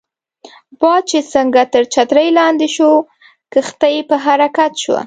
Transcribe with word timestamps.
باد 0.79 1.01
چې 1.11 1.19
څنګه 1.33 1.61
تر 1.73 1.83
چترۍ 1.93 2.27
لاندې 2.39 2.67
شو، 2.75 2.91
کښتۍ 3.53 3.95
په 4.09 4.15
حرکت 4.25 4.71
شوه. 4.83 4.99